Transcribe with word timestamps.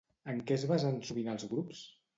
En 0.31 0.39
què 0.47 0.57
es 0.61 0.65
basen 0.73 0.97
sovint 1.11 1.31
els 1.37 1.49
grups? 1.57 1.89